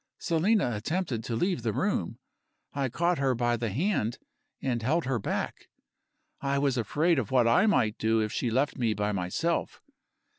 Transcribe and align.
Selina 0.17 0.71
attempted 0.75 1.23
to 1.23 1.35
leave 1.35 1.61
the 1.61 1.71
room. 1.71 2.17
I 2.73 2.89
caught 2.89 3.19
her 3.19 3.35
by 3.35 3.55
the 3.55 3.69
hand, 3.69 4.17
and 4.59 4.81
held 4.81 5.05
her 5.05 5.19
back. 5.19 5.67
I 6.41 6.57
was 6.57 6.75
afraid 6.75 7.19
of 7.19 7.29
what 7.29 7.47
I 7.47 7.67
might 7.67 7.99
do 7.99 8.19
if 8.19 8.31
she 8.31 8.49
left 8.49 8.77
me 8.79 8.95
by 8.95 9.11
myself. 9.11 9.79